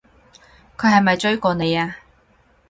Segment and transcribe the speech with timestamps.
[0.79, 1.95] 佢係咪追過你啊？